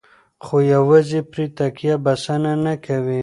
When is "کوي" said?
2.85-3.19